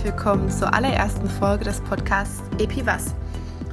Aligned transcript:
herzlich 0.00 0.16
willkommen 0.16 0.50
zur 0.50 0.72
allerersten 0.72 1.28
Folge 1.28 1.64
des 1.64 1.82
Podcasts 1.82 2.42
EpiWas. 2.58 3.14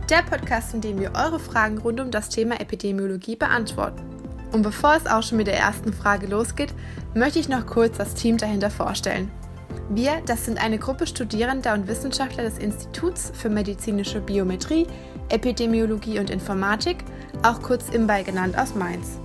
Der 0.10 0.24
Podcast, 0.24 0.74
in 0.74 0.82
dem 0.82 1.00
wir 1.00 1.14
eure 1.16 1.40
Fragen 1.40 1.78
rund 1.78 2.02
um 2.02 2.12
das 2.12 2.28
Thema 2.28 2.60
Epidemiologie 2.60 3.38
beantworten. 3.38 4.02
Und 4.52 4.62
bevor 4.62 4.96
es 4.96 5.08
auch 5.08 5.24
schon 5.24 5.38
mit 5.38 5.48
der 5.48 5.58
ersten 5.58 5.94
Frage 5.94 6.28
losgeht, 6.28 6.74
möchte 7.14 7.40
ich 7.40 7.48
noch 7.48 7.66
kurz 7.66 7.98
das 7.98 8.14
Team 8.14 8.36
dahinter 8.36 8.70
vorstellen. 8.70 9.32
Wir, 9.90 10.22
das 10.26 10.44
sind 10.44 10.62
eine 10.62 10.78
Gruppe 10.78 11.08
Studierender 11.08 11.74
und 11.74 11.88
Wissenschaftler 11.88 12.44
des 12.44 12.58
Instituts 12.58 13.32
für 13.34 13.50
medizinische 13.50 14.20
Biometrie, 14.20 14.86
Epidemiologie 15.30 16.20
und 16.20 16.30
Informatik, 16.30 17.06
auch 17.42 17.62
kurz 17.62 17.88
IMBAI 17.88 18.24
genannt, 18.24 18.58
aus 18.58 18.76
Mainz. 18.76 19.18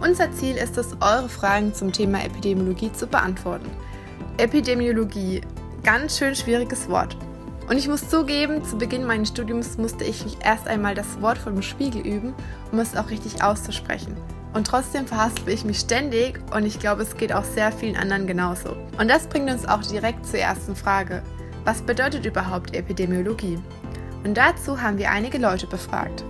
Unser 0.00 0.30
Ziel 0.30 0.54
ist 0.54 0.78
es, 0.78 0.92
eure 1.00 1.28
Fragen 1.28 1.74
zum 1.74 1.90
Thema 1.90 2.24
Epidemiologie 2.24 2.92
zu 2.92 3.08
beantworten– 3.08 3.68
Epidemiologie. 4.40 5.42
Ganz 5.84 6.16
schön 6.16 6.34
schwieriges 6.34 6.88
Wort. 6.88 7.14
Und 7.68 7.76
ich 7.76 7.88
muss 7.88 8.08
zugeben, 8.08 8.64
zu 8.64 8.78
Beginn 8.78 9.04
meines 9.04 9.28
Studiums 9.28 9.76
musste 9.76 10.02
ich 10.02 10.24
erst 10.42 10.66
einmal 10.66 10.94
das 10.94 11.20
Wort 11.20 11.36
vom 11.36 11.60
Spiegel 11.60 12.06
üben, 12.06 12.32
um 12.72 12.78
es 12.78 12.96
auch 12.96 13.10
richtig 13.10 13.44
auszusprechen. 13.44 14.16
Und 14.54 14.66
trotzdem 14.66 15.06
verhaspel 15.06 15.52
ich 15.52 15.66
mich 15.66 15.80
ständig 15.80 16.40
und 16.56 16.64
ich 16.64 16.78
glaube, 16.78 17.02
es 17.02 17.18
geht 17.18 17.34
auch 17.34 17.44
sehr 17.44 17.70
vielen 17.70 17.96
anderen 17.96 18.26
genauso. 18.26 18.70
Und 18.98 19.10
das 19.10 19.26
bringt 19.26 19.50
uns 19.50 19.68
auch 19.68 19.82
direkt 19.82 20.24
zur 20.24 20.38
ersten 20.38 20.74
Frage. 20.74 21.22
Was 21.66 21.82
bedeutet 21.82 22.24
überhaupt 22.24 22.74
Epidemiologie? 22.74 23.58
Und 24.24 24.38
dazu 24.38 24.80
haben 24.80 24.96
wir 24.96 25.10
einige 25.10 25.36
Leute 25.36 25.66
befragt. 25.66 26.24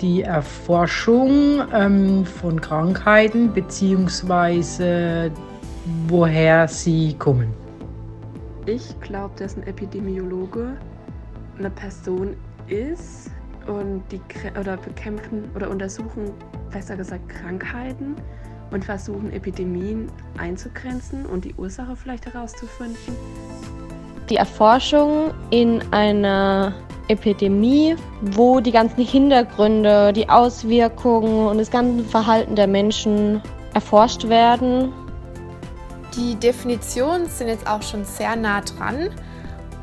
Die 0.00 0.22
Erforschung 0.22 1.62
ähm, 1.72 2.26
von 2.26 2.60
Krankheiten 2.60 3.52
bzw 3.52 5.30
woher 6.08 6.66
sie 6.68 7.14
kommen. 7.18 7.52
Ich 8.66 8.98
glaube, 9.00 9.34
dass 9.38 9.56
ein 9.56 9.62
Epidemiologe 9.66 10.76
eine 11.58 11.70
Person 11.70 12.36
ist 12.66 13.30
und 13.66 14.02
die 14.10 14.20
oder 14.58 14.76
bekämpfen 14.76 15.48
oder 15.54 15.70
untersuchen, 15.70 16.32
besser 16.70 16.96
gesagt, 16.96 17.28
Krankheiten 17.28 18.16
und 18.70 18.84
versuchen 18.84 19.32
Epidemien 19.32 20.10
einzugrenzen 20.38 21.24
und 21.26 21.44
die 21.44 21.54
Ursache 21.54 21.94
vielleicht 21.94 22.26
herauszufinden. 22.26 22.96
Die 24.28 24.36
Erforschung 24.36 25.30
in 25.50 25.80
einer 25.92 26.74
Epidemie, 27.06 27.94
wo 28.32 28.58
die 28.58 28.72
ganzen 28.72 29.04
Hintergründe, 29.04 30.12
die 30.12 30.28
Auswirkungen 30.28 31.46
und 31.46 31.58
das 31.58 31.70
ganze 31.70 32.02
Verhalten 32.02 32.56
der 32.56 32.66
Menschen 32.66 33.40
erforscht 33.74 34.28
werden 34.28 34.92
die 36.16 36.34
Definitionen 36.36 37.28
sind 37.28 37.48
jetzt 37.48 37.66
auch 37.66 37.82
schon 37.82 38.04
sehr 38.04 38.36
nah 38.36 38.62
dran 38.62 39.10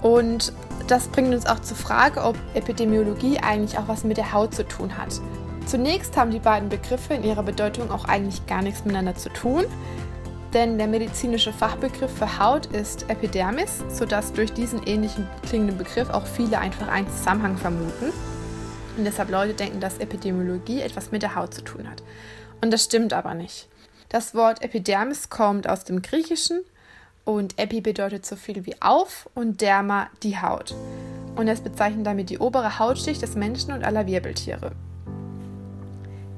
und 0.01 0.51
das 0.87 1.07
bringt 1.07 1.33
uns 1.33 1.45
auch 1.45 1.59
zur 1.59 1.77
Frage, 1.77 2.23
ob 2.23 2.35
Epidemiologie 2.55 3.39
eigentlich 3.39 3.77
auch 3.77 3.87
was 3.87 4.03
mit 4.03 4.17
der 4.17 4.33
Haut 4.33 4.53
zu 4.53 4.67
tun 4.67 4.97
hat. 4.97 5.21
Zunächst 5.65 6.17
haben 6.17 6.31
die 6.31 6.39
beiden 6.39 6.67
Begriffe 6.67 7.13
in 7.13 7.23
ihrer 7.23 7.43
Bedeutung 7.43 7.89
auch 7.89 8.05
eigentlich 8.05 8.45
gar 8.47 8.61
nichts 8.61 8.83
miteinander 8.83 9.15
zu 9.15 9.29
tun, 9.29 9.63
denn 10.53 10.77
der 10.77 10.87
medizinische 10.87 11.53
Fachbegriff 11.53 12.11
für 12.11 12.37
Haut 12.37 12.65
ist 12.67 13.09
Epidermis, 13.09 13.83
sodass 13.89 14.33
durch 14.33 14.51
diesen 14.51 14.83
ähnlichen 14.83 15.27
klingenden 15.47 15.77
Begriff 15.77 16.09
auch 16.09 16.25
viele 16.25 16.59
einfach 16.59 16.89
einen 16.89 17.09
Zusammenhang 17.09 17.57
vermuten 17.57 18.11
und 18.97 19.05
deshalb 19.05 19.31
Leute 19.31 19.53
denken, 19.53 19.79
dass 19.79 19.99
Epidemiologie 19.99 20.81
etwas 20.81 21.11
mit 21.11 21.21
der 21.21 21.35
Haut 21.35 21.53
zu 21.53 21.63
tun 21.63 21.89
hat. 21.89 22.03
Und 22.61 22.71
das 22.71 22.83
stimmt 22.83 23.13
aber 23.13 23.33
nicht. 23.33 23.67
Das 24.13 24.35
Wort 24.35 24.61
Epidermis 24.61 25.31
kommt 25.31 25.67
aus 25.67 25.85
dem 25.85 26.03
Griechischen 26.03 26.61
und 27.25 27.57
Epi 27.57 27.81
bedeutet 27.81 28.27
so 28.27 28.35
viel 28.35 28.63
wie 28.67 28.79
auf 28.79 29.27
und 29.33 29.59
Derma 29.59 30.07
die 30.21 30.39
Haut. 30.39 30.75
Und 31.35 31.47
es 31.47 31.61
bezeichnet 31.61 32.05
damit 32.05 32.29
die 32.29 32.37
obere 32.37 32.77
Hautschicht 32.77 33.23
des 33.23 33.33
Menschen 33.33 33.73
und 33.73 33.83
aller 33.83 34.05
Wirbeltiere. 34.05 34.73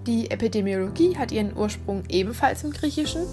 Die 0.07 0.31
Epidemiologie 0.31 1.17
hat 1.17 1.33
ihren 1.33 1.57
Ursprung 1.57 2.03
ebenfalls 2.07 2.63
im 2.63 2.71
Griechischen. 2.71 3.23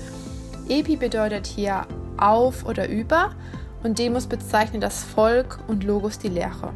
Epi 0.68 0.96
bedeutet 0.96 1.46
hier 1.46 1.86
auf 2.16 2.66
oder 2.66 2.88
über 2.88 3.36
und 3.84 4.00
Demos 4.00 4.26
bezeichnet 4.26 4.82
das 4.82 5.04
Volk 5.04 5.60
und 5.68 5.84
Logos 5.84 6.18
die 6.18 6.30
Lehre 6.30 6.74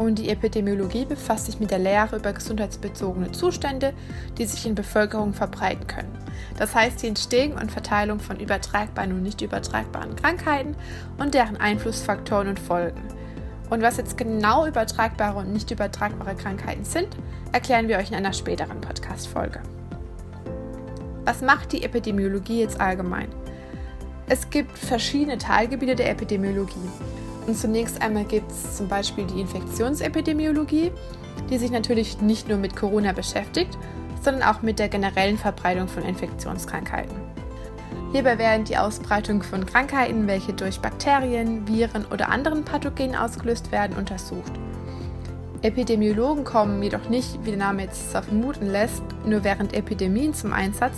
und 0.00 0.18
die 0.18 0.30
Epidemiologie 0.30 1.04
befasst 1.04 1.44
sich 1.44 1.60
mit 1.60 1.70
der 1.70 1.78
Lehre 1.78 2.16
über 2.16 2.32
gesundheitsbezogene 2.32 3.32
Zustände, 3.32 3.92
die 4.38 4.46
sich 4.46 4.64
in 4.64 4.74
Bevölkerung 4.74 5.34
verbreiten 5.34 5.86
können. 5.86 6.16
Das 6.56 6.74
heißt 6.74 7.02
die 7.02 7.08
Entstehung 7.08 7.58
und 7.58 7.70
Verteilung 7.70 8.18
von 8.18 8.40
übertragbaren 8.40 9.12
und 9.12 9.22
nicht 9.22 9.42
übertragbaren 9.42 10.16
Krankheiten 10.16 10.74
und 11.18 11.34
deren 11.34 11.58
Einflussfaktoren 11.58 12.48
und 12.48 12.58
Folgen. 12.58 13.02
Und 13.68 13.82
was 13.82 13.98
jetzt 13.98 14.16
genau 14.16 14.66
übertragbare 14.66 15.40
und 15.40 15.52
nicht 15.52 15.70
übertragbare 15.70 16.34
Krankheiten 16.34 16.86
sind, 16.86 17.08
erklären 17.52 17.86
wir 17.86 17.98
euch 17.98 18.08
in 18.08 18.16
einer 18.16 18.32
späteren 18.32 18.80
Podcast-Folge. 18.80 19.60
Was 21.26 21.42
macht 21.42 21.72
die 21.72 21.82
Epidemiologie 21.82 22.60
jetzt 22.60 22.80
allgemein? 22.80 23.28
Es 24.30 24.48
gibt 24.48 24.78
verschiedene 24.78 25.36
Teilgebiete 25.36 25.94
der 25.94 26.08
Epidemiologie. 26.08 26.88
Und 27.46 27.56
zunächst 27.56 28.00
einmal 28.02 28.24
gibt 28.24 28.50
es 28.50 28.76
zum 28.76 28.88
Beispiel 28.88 29.24
die 29.24 29.40
Infektionsepidemiologie, 29.40 30.92
die 31.48 31.58
sich 31.58 31.70
natürlich 31.70 32.20
nicht 32.20 32.48
nur 32.48 32.58
mit 32.58 32.76
Corona 32.76 33.12
beschäftigt, 33.12 33.76
sondern 34.22 34.42
auch 34.42 34.62
mit 34.62 34.78
der 34.78 34.88
generellen 34.88 35.38
Verbreitung 35.38 35.88
von 35.88 36.04
Infektionskrankheiten. 36.04 37.16
Hierbei 38.12 38.38
werden 38.38 38.64
die 38.64 38.76
Ausbreitung 38.76 39.42
von 39.42 39.64
Krankheiten, 39.66 40.26
welche 40.26 40.52
durch 40.52 40.80
Bakterien, 40.80 41.66
Viren 41.68 42.04
oder 42.06 42.28
anderen 42.28 42.64
Pathogenen 42.64 43.14
ausgelöst 43.14 43.70
werden, 43.70 43.96
untersucht. 43.96 44.52
Epidemiologen 45.62 46.44
kommen 46.44 46.82
jedoch 46.82 47.08
nicht, 47.08 47.44
wie 47.44 47.50
der 47.50 47.58
Name 47.58 47.82
jetzt 47.82 48.10
vermuten 48.10 48.66
lässt, 48.66 49.02
nur 49.24 49.44
während 49.44 49.74
Epidemien 49.74 50.34
zum 50.34 50.52
Einsatz, 50.52 50.96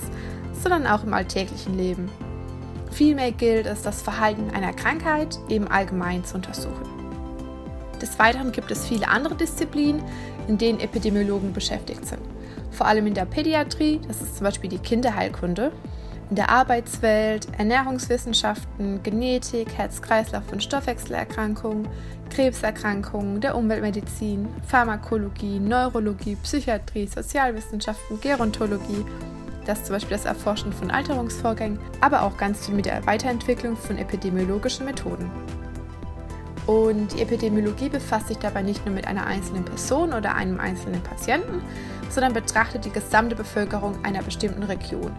sondern 0.62 0.86
auch 0.86 1.02
im 1.02 1.12
alltäglichen 1.12 1.76
Leben. 1.76 2.08
Vielmehr 2.92 3.32
gilt 3.32 3.66
es, 3.66 3.82
das 3.82 4.02
Verhalten 4.02 4.50
einer 4.50 4.74
Krankheit 4.74 5.38
eben 5.48 5.66
allgemein 5.66 6.24
zu 6.24 6.36
untersuchen. 6.36 6.84
Des 8.00 8.18
Weiteren 8.18 8.52
gibt 8.52 8.70
es 8.70 8.86
viele 8.86 9.08
andere 9.08 9.34
Disziplinen, 9.34 10.02
in 10.46 10.58
denen 10.58 10.78
Epidemiologen 10.78 11.52
beschäftigt 11.52 12.06
sind. 12.06 12.20
Vor 12.70 12.86
allem 12.86 13.06
in 13.06 13.14
der 13.14 13.24
Pädiatrie, 13.24 14.00
das 14.06 14.20
ist 14.20 14.36
zum 14.36 14.44
Beispiel 14.44 14.68
die 14.68 14.78
Kinderheilkunde, 14.78 15.72
in 16.28 16.36
der 16.36 16.50
Arbeitswelt, 16.50 17.46
Ernährungswissenschaften, 17.58 19.02
Genetik, 19.02 19.68
Herz-Kreislauf- 19.76 20.50
und 20.50 20.62
Stoffwechselerkrankungen, 20.62 21.88
Krebserkrankungen, 22.30 23.40
der 23.40 23.56
Umweltmedizin, 23.56 24.48
Pharmakologie, 24.66 25.60
Neurologie, 25.60 26.36
Psychiatrie, 26.36 27.06
Sozialwissenschaften, 27.06 28.20
Gerontologie 28.20 29.04
das 29.64 29.84
zum 29.84 29.94
Beispiel 29.94 30.16
das 30.16 30.24
Erforschen 30.24 30.72
von 30.72 30.90
Alterungsvorgängen, 30.90 31.78
aber 32.00 32.22
auch 32.22 32.36
ganz 32.36 32.66
viel 32.66 32.74
mit 32.74 32.86
der 32.86 33.04
Weiterentwicklung 33.06 33.76
von 33.76 33.98
epidemiologischen 33.98 34.84
Methoden. 34.84 35.30
Und 36.66 37.12
die 37.12 37.22
Epidemiologie 37.22 37.88
befasst 37.88 38.28
sich 38.28 38.38
dabei 38.38 38.62
nicht 38.62 38.86
nur 38.86 38.94
mit 38.94 39.06
einer 39.06 39.26
einzelnen 39.26 39.64
Person 39.64 40.12
oder 40.12 40.34
einem 40.34 40.60
einzelnen 40.60 41.02
Patienten, 41.02 41.60
sondern 42.08 42.32
betrachtet 42.32 42.84
die 42.84 42.90
gesamte 42.90 43.34
Bevölkerung 43.34 43.96
einer 44.04 44.22
bestimmten 44.22 44.62
Region. 44.62 45.12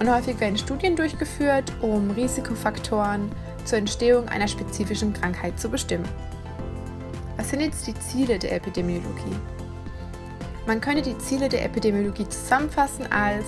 Und 0.00 0.12
häufig 0.12 0.40
werden 0.40 0.58
Studien 0.58 0.96
durchgeführt, 0.96 1.72
um 1.80 2.10
Risikofaktoren 2.10 3.30
zur 3.64 3.78
Entstehung 3.78 4.28
einer 4.28 4.48
spezifischen 4.48 5.12
Krankheit 5.12 5.60
zu 5.60 5.68
bestimmen. 5.68 6.08
Was 7.36 7.50
sind 7.50 7.60
jetzt 7.60 7.86
die 7.86 7.94
Ziele 7.94 8.38
der 8.38 8.56
Epidemiologie? 8.56 9.36
Man 10.66 10.80
könnte 10.80 11.02
die 11.02 11.18
Ziele 11.18 11.48
der 11.48 11.64
Epidemiologie 11.64 12.28
zusammenfassen 12.28 13.10
als 13.10 13.44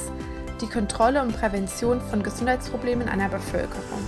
die 0.60 0.66
Kontrolle 0.66 1.22
und 1.22 1.38
Prävention 1.38 2.00
von 2.00 2.22
Gesundheitsproblemen 2.22 3.08
einer 3.08 3.28
Bevölkerung. 3.28 4.00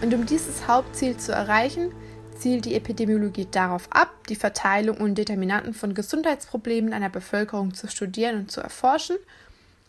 Und 0.00 0.14
um 0.14 0.26
dieses 0.26 0.68
Hauptziel 0.68 1.16
zu 1.16 1.32
erreichen, 1.32 1.92
zielt 2.38 2.64
die 2.64 2.74
Epidemiologie 2.74 3.48
darauf 3.50 3.88
ab, 3.90 4.10
die 4.28 4.36
Verteilung 4.36 4.98
und 4.98 5.16
Determinanten 5.16 5.74
von 5.74 5.92
Gesundheitsproblemen 5.92 6.92
einer 6.92 7.10
Bevölkerung 7.10 7.74
zu 7.74 7.88
studieren 7.88 8.36
und 8.36 8.50
zu 8.50 8.60
erforschen, 8.60 9.16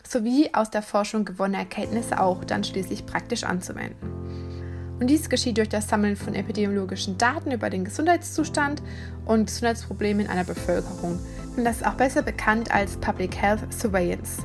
sowie 0.06 0.50
aus 0.52 0.70
der 0.70 0.82
Forschung 0.82 1.24
gewonnene 1.24 1.58
Erkenntnisse 1.58 2.20
auch 2.20 2.44
dann 2.44 2.64
schließlich 2.64 3.06
praktisch 3.06 3.44
anzuwenden. 3.44 4.21
Und 5.02 5.08
dies 5.08 5.28
geschieht 5.28 5.58
durch 5.58 5.68
das 5.68 5.88
Sammeln 5.88 6.14
von 6.14 6.32
epidemiologischen 6.32 7.18
Daten 7.18 7.50
über 7.50 7.70
den 7.70 7.84
Gesundheitszustand 7.84 8.84
und 9.24 9.46
Gesundheitsprobleme 9.46 10.22
in 10.22 10.28
einer 10.28 10.44
Bevölkerung. 10.44 11.18
Und 11.56 11.64
das 11.64 11.78
ist 11.78 11.86
auch 11.88 11.94
besser 11.94 12.22
bekannt 12.22 12.72
als 12.72 12.96
Public 12.98 13.34
Health 13.36 13.62
Surveillance. 13.72 14.44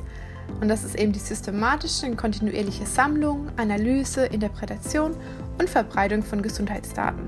Und 0.60 0.66
das 0.66 0.82
ist 0.82 0.96
eben 0.96 1.12
die 1.12 1.20
systematische 1.20 2.06
und 2.06 2.16
kontinuierliche 2.16 2.86
Sammlung, 2.86 3.46
Analyse, 3.56 4.26
Interpretation 4.26 5.14
und 5.60 5.70
Verbreitung 5.70 6.24
von 6.24 6.42
Gesundheitsdaten. 6.42 7.22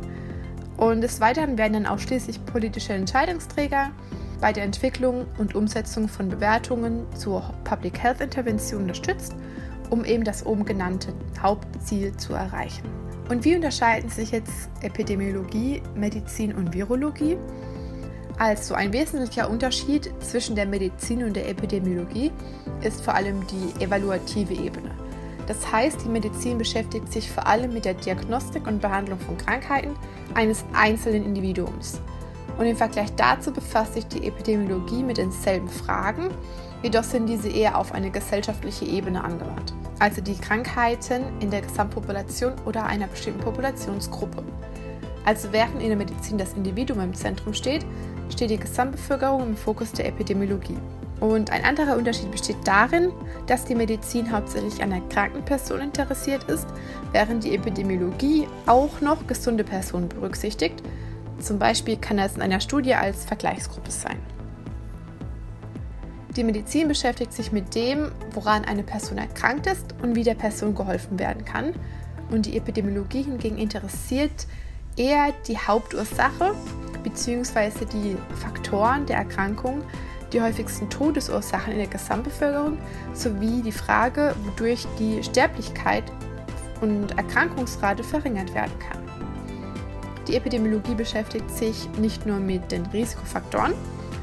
Und 0.76 1.00
des 1.00 1.20
Weiteren 1.20 1.56
werden 1.56 1.74
dann 1.74 1.86
auch 1.86 2.00
schließlich 2.00 2.44
politische 2.46 2.94
Entscheidungsträger 2.94 3.92
bei 4.40 4.52
der 4.52 4.64
Entwicklung 4.64 5.26
und 5.38 5.54
Umsetzung 5.54 6.08
von 6.08 6.28
Bewertungen 6.28 7.06
zur 7.14 7.42
Public 7.62 7.96
Health 8.02 8.22
Intervention 8.22 8.82
unterstützt 8.82 9.36
um 9.90 10.04
eben 10.04 10.24
das 10.24 10.46
oben 10.46 10.64
genannte 10.64 11.12
Hauptziel 11.42 12.16
zu 12.16 12.32
erreichen. 12.32 12.88
Und 13.30 13.44
wie 13.44 13.54
unterscheiden 13.54 14.10
sich 14.10 14.32
jetzt 14.32 14.68
Epidemiologie, 14.82 15.80
Medizin 15.94 16.52
und 16.52 16.74
Virologie? 16.74 17.36
Also 18.38 18.74
ein 18.74 18.92
wesentlicher 18.92 19.48
Unterschied 19.48 20.10
zwischen 20.18 20.56
der 20.56 20.66
Medizin 20.66 21.22
und 21.22 21.36
der 21.36 21.48
Epidemiologie 21.48 22.32
ist 22.82 23.04
vor 23.04 23.14
allem 23.14 23.46
die 23.46 23.84
evaluative 23.84 24.54
Ebene. 24.54 24.90
Das 25.46 25.70
heißt, 25.70 26.04
die 26.04 26.08
Medizin 26.08 26.58
beschäftigt 26.58 27.12
sich 27.12 27.30
vor 27.30 27.46
allem 27.46 27.72
mit 27.72 27.84
der 27.84 27.94
Diagnostik 27.94 28.66
und 28.66 28.82
Behandlung 28.82 29.20
von 29.20 29.38
Krankheiten 29.38 29.94
eines 30.34 30.64
einzelnen 30.72 31.24
Individuums. 31.24 32.00
Und 32.58 32.66
im 32.66 32.76
Vergleich 32.76 33.14
dazu 33.14 33.52
befasst 33.52 33.94
sich 33.94 34.06
die 34.08 34.26
Epidemiologie 34.26 35.04
mit 35.04 35.18
denselben 35.18 35.68
Fragen, 35.68 36.30
jedoch 36.82 37.04
sind 37.04 37.26
diese 37.26 37.48
eher 37.48 37.78
auf 37.78 37.92
eine 37.92 38.10
gesellschaftliche 38.10 38.84
Ebene 38.84 39.22
angewandt, 39.22 39.74
also 39.98 40.20
die 40.20 40.36
Krankheiten 40.36 41.24
in 41.40 41.50
der 41.50 41.62
Gesamtpopulation 41.62 42.54
oder 42.64 42.86
einer 42.86 43.06
bestimmten 43.06 43.40
Populationsgruppe. 43.40 44.42
Also 45.24 45.52
während 45.52 45.82
in 45.82 45.88
der 45.88 45.96
Medizin 45.96 46.38
das 46.38 46.54
Individuum 46.54 47.00
im 47.00 47.14
Zentrum 47.14 47.52
steht, 47.54 47.84
steht 48.30 48.50
die 48.50 48.56
Gesamtbevölkerung 48.56 49.42
im 49.42 49.56
Fokus 49.56 49.92
der 49.92 50.06
Epidemiologie. 50.06 50.78
Und 51.20 51.52
ein 51.52 51.64
anderer 51.64 51.98
Unterschied 51.98 52.30
besteht 52.30 52.56
darin, 52.64 53.12
dass 53.46 53.66
die 53.66 53.74
Medizin 53.74 54.32
hauptsächlich 54.32 54.82
an 54.82 54.92
erkrankten 54.92 55.44
Personen 55.44 55.82
interessiert 55.82 56.44
ist, 56.44 56.66
während 57.12 57.44
die 57.44 57.54
Epidemiologie 57.54 58.48
auch 58.66 59.02
noch 59.02 59.26
gesunde 59.26 59.62
Personen 59.62 60.08
berücksichtigt. 60.08 60.82
Zum 61.38 61.58
Beispiel 61.58 61.98
kann 61.98 62.18
es 62.18 62.36
in 62.36 62.42
einer 62.42 62.60
Studie 62.60 62.94
als 62.94 63.26
Vergleichsgruppe 63.26 63.90
sein. 63.90 64.16
Die 66.36 66.44
Medizin 66.44 66.86
beschäftigt 66.86 67.32
sich 67.32 67.50
mit 67.50 67.74
dem, 67.74 68.12
woran 68.32 68.64
eine 68.64 68.84
Person 68.84 69.18
erkrankt 69.18 69.66
ist 69.66 69.94
und 70.00 70.14
wie 70.14 70.22
der 70.22 70.36
Person 70.36 70.76
geholfen 70.76 71.18
werden 71.18 71.44
kann. 71.44 71.74
Und 72.30 72.46
die 72.46 72.56
Epidemiologie 72.56 73.22
hingegen 73.22 73.58
interessiert 73.58 74.46
eher 74.96 75.32
die 75.48 75.58
Hauptursache 75.58 76.54
bzw. 77.02 77.84
die 77.92 78.16
Faktoren 78.36 79.06
der 79.06 79.16
Erkrankung, 79.16 79.82
die 80.32 80.40
häufigsten 80.40 80.88
Todesursachen 80.88 81.72
in 81.72 81.78
der 81.78 81.88
Gesamtbevölkerung 81.88 82.78
sowie 83.12 83.62
die 83.62 83.72
Frage, 83.72 84.36
wodurch 84.44 84.86
die 85.00 85.24
Sterblichkeit 85.24 86.04
und 86.80 87.10
Erkrankungsrate 87.18 88.04
verringert 88.04 88.54
werden 88.54 88.78
kann. 88.78 88.98
Die 90.28 90.36
Epidemiologie 90.36 90.94
beschäftigt 90.94 91.50
sich 91.50 91.88
nicht 91.98 92.24
nur 92.24 92.38
mit 92.38 92.70
den 92.70 92.86
Risikofaktoren, 92.86 93.74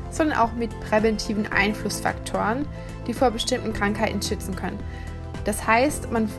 sondern 0.10 0.38
auch 0.38 0.54
mit 0.54 0.78
präventiven 0.82 1.52
Einflussfaktoren, 1.52 2.68
die 3.08 3.14
vor 3.14 3.32
bestimmten 3.32 3.74
Krankheiten 3.74 4.22
schützen 4.22 4.56
können. 4.56 4.80
Das 5.46 5.66
heißt, 5.66 6.12
man 6.12 6.30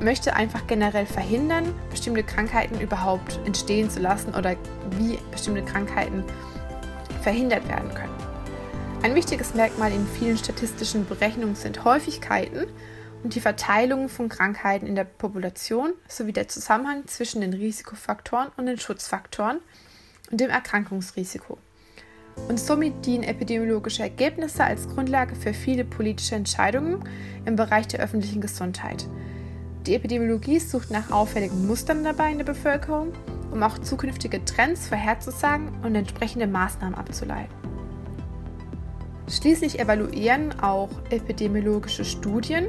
möchte 0.00 0.34
einfach 0.34 0.66
generell 0.66 1.06
verhindern, 1.06 1.74
bestimmte 1.90 2.22
Krankheiten 2.22 2.80
überhaupt 2.80 3.38
entstehen 3.44 3.90
zu 3.90 4.00
lassen 4.00 4.34
oder 4.34 4.56
wie 4.98 5.18
bestimmte 5.30 5.62
Krankheiten 5.62 6.24
verhindert 7.22 7.68
werden 7.68 7.94
können. 7.94 8.14
Ein 9.02 9.14
wichtiges 9.14 9.54
Merkmal 9.54 9.92
in 9.92 10.06
vielen 10.06 10.36
statistischen 10.36 11.06
Berechnungen 11.06 11.54
sind 11.54 11.84
Häufigkeiten 11.84 12.66
und 13.22 13.34
die 13.34 13.40
Verteilung 13.40 14.08
von 14.08 14.28
Krankheiten 14.28 14.86
in 14.86 14.94
der 14.94 15.04
Population 15.04 15.92
sowie 16.08 16.32
der 16.32 16.48
Zusammenhang 16.48 17.06
zwischen 17.06 17.40
den 17.40 17.52
Risikofaktoren 17.52 18.48
und 18.56 18.66
den 18.66 18.78
Schutzfaktoren 18.78 19.60
und 20.30 20.40
dem 20.40 20.50
Erkrankungsrisiko. 20.50 21.58
Und 22.48 22.58
somit 22.58 23.06
dienen 23.06 23.24
epidemiologische 23.24 24.02
Ergebnisse 24.02 24.64
als 24.64 24.88
Grundlage 24.88 25.34
für 25.36 25.52
viele 25.52 25.84
politische 25.84 26.34
Entscheidungen 26.34 27.04
im 27.44 27.56
Bereich 27.56 27.86
der 27.86 28.00
öffentlichen 28.00 28.40
Gesundheit. 28.40 29.06
Die 29.86 29.94
Epidemiologie 29.94 30.58
sucht 30.58 30.90
nach 30.90 31.10
auffälligen 31.10 31.66
Mustern 31.66 32.04
dabei 32.04 32.32
in 32.32 32.38
der 32.38 32.44
Bevölkerung, 32.44 33.12
um 33.50 33.62
auch 33.62 33.78
zukünftige 33.78 34.44
Trends 34.44 34.88
vorherzusagen 34.88 35.68
und 35.82 35.94
entsprechende 35.94 36.46
Maßnahmen 36.46 36.94
abzuleiten. 36.94 37.54
Schließlich 39.28 39.78
evaluieren 39.78 40.58
auch 40.60 40.90
epidemiologische 41.10 42.04
Studien 42.04 42.66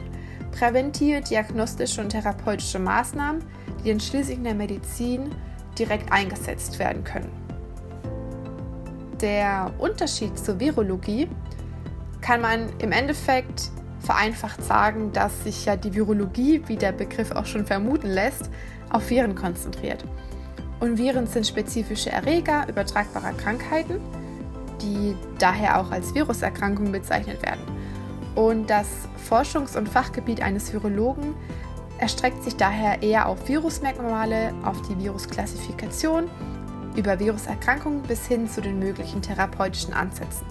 präventive, 0.52 1.22
diagnostische 1.22 2.02
und 2.02 2.10
therapeutische 2.10 2.80
Maßnahmen, 2.80 3.44
die 3.84 3.90
dann 3.90 4.00
schließlich 4.00 4.38
in 4.38 4.44
der 4.44 4.54
Medizin 4.54 5.32
direkt 5.78 6.12
eingesetzt 6.12 6.78
werden 6.78 7.04
können. 7.04 7.32
Der 9.22 9.72
Unterschied 9.78 10.38
zur 10.38 10.60
Virologie 10.60 11.28
kann 12.22 12.42
man 12.42 12.70
im 12.80 12.92
Endeffekt 12.92 13.70
vereinfacht 14.00 14.64
sagen, 14.64 15.12
dass 15.14 15.44
sich 15.44 15.66
ja 15.66 15.76
die 15.76 15.94
Virologie, 15.94 16.62
wie 16.66 16.76
der 16.76 16.92
Begriff 16.92 17.32
auch 17.32 17.46
schon 17.46 17.66
vermuten 17.66 18.08
lässt, 18.08 18.50
auf 18.90 19.10
Viren 19.10 19.36
konzentriert. 19.36 20.04
Und 20.80 20.98
Viren 20.98 21.28
sind 21.28 21.46
spezifische 21.46 22.10
Erreger 22.10 22.68
übertragbarer 22.68 23.34
Krankheiten, 23.34 24.02
die 24.82 25.16
daher 25.38 25.80
auch 25.80 25.92
als 25.92 26.16
Viruserkrankungen 26.16 26.92
bezeichnet 26.92 27.44
werden. 27.44 27.62
Und 28.34 28.70
das 28.72 28.88
Forschungs- 29.30 29.78
und 29.78 29.88
Fachgebiet 29.88 30.42
eines 30.42 30.74
Virologen 30.74 31.36
erstreckt 32.00 32.44
sich 32.44 32.56
daher 32.56 33.04
eher 33.04 33.28
auf 33.28 33.48
Virusmerkmale, 33.48 34.54
auf 34.64 34.82
die 34.84 34.98
Virusklassifikation, 34.98 36.28
über 36.96 37.20
Viruserkrankungen 37.20 38.02
bis 38.04 38.28
hin 38.28 38.48
zu 38.50 38.62
den 38.62 38.80
möglichen 38.80 39.22
therapeutischen 39.22 39.94
Ansätzen. 39.94 40.46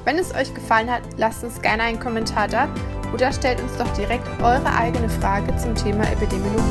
Wenn 0.05 0.19
es 0.19 0.35
euch 0.35 0.52
gefallen 0.52 0.90
hat, 0.90 1.02
lasst 1.19 1.45
uns 1.45 1.62
gerne 1.62 1.85
einen 1.85 2.00
Kommentar 2.00 2.49
da 2.49 2.69
oder 3.14 3.33
stellt 3.33 3.62
uns 3.62 3.76
doch 3.76 3.93
direkt 3.93 4.26
eure 4.43 4.75
eigene 4.75 5.09
Frage 5.09 5.57
zum 5.57 5.76
Thema 5.76 6.02
Epidemiologie. 6.11 6.64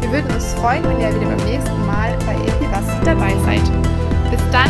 Wir 0.00 0.10
würden 0.10 0.34
uns 0.34 0.52
freuen, 0.54 0.82
wenn 0.82 1.00
ihr 1.00 1.14
wieder 1.14 1.26
beim 1.36 1.46
nächsten 1.46 1.86
Mal 1.86 2.18
bei 2.26 2.34
Epi 2.34 2.66
Was 2.72 2.86
dabei 3.04 3.36
seid. 3.44 3.62
Bis 4.32 4.40
dann 4.50 4.68